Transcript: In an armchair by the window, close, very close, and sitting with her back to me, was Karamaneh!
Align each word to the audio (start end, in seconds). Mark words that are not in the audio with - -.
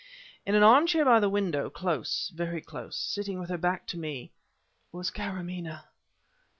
In 0.47 0.55
an 0.55 0.63
armchair 0.63 1.05
by 1.05 1.19
the 1.19 1.29
window, 1.29 1.69
close, 1.69 2.29
very 2.33 2.59
close, 2.59 2.95
and 2.97 3.13
sitting 3.13 3.39
with 3.39 3.51
her 3.51 3.57
back 3.59 3.85
to 3.85 3.99
me, 3.99 4.31
was 4.91 5.11
Karamaneh! 5.11 5.81